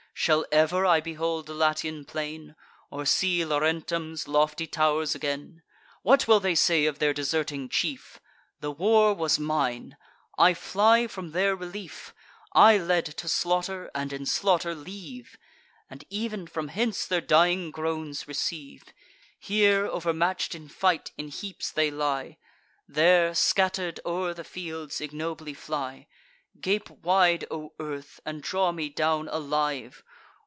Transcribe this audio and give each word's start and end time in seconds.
Shall 0.13 0.45
ever 0.51 0.85
I 0.85 0.99
behold 1.01 1.47
the 1.47 1.55
Latian 1.55 2.05
plain, 2.05 2.55
Or 2.91 3.05
see 3.07 3.43
Laurentum's 3.43 4.27
lofty 4.27 4.67
tow'rs 4.67 5.15
again? 5.15 5.63
What 6.03 6.27
will 6.27 6.39
they 6.39 6.53
say 6.53 6.85
of 6.85 6.99
their 6.99 7.11
deserting 7.13 7.69
chief 7.69 8.19
The 8.59 8.69
war 8.69 9.15
was 9.15 9.39
mine: 9.39 9.97
I 10.37 10.53
fly 10.53 11.07
from 11.07 11.31
their 11.31 11.55
relief; 11.55 12.13
I 12.53 12.77
led 12.77 13.05
to 13.17 13.27
slaughter, 13.27 13.89
and 13.95 14.13
in 14.13 14.27
slaughter 14.27 14.75
leave; 14.75 15.39
And 15.89 16.03
ev'n 16.11 16.45
from 16.45 16.67
hence 16.67 17.07
their 17.07 17.21
dying 17.21 17.71
groans 17.71 18.27
receive. 18.27 18.93
Here, 19.39 19.87
overmatch'd 19.87 20.53
in 20.53 20.67
fight, 20.67 21.11
in 21.17 21.29
heaps 21.29 21.71
they 21.71 21.89
lie; 21.89 22.37
There, 22.87 23.33
scatter'd 23.33 23.99
o'er 24.05 24.35
the 24.35 24.43
fields, 24.43 25.01
ignobly 25.01 25.55
fly. 25.55 26.05
Gape 26.59 26.89
wide, 26.89 27.45
O 27.49 27.71
earth, 27.79 28.19
and 28.25 28.43
draw 28.43 28.71
me 28.73 28.89
down 28.89 29.29
alive! 29.29 30.03